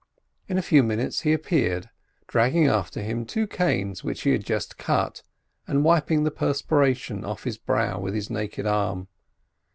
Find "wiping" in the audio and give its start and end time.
5.83-6.23